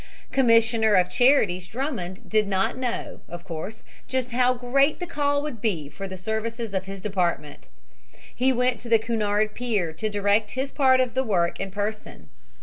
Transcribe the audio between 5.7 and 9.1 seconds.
for the services of his department. He went to the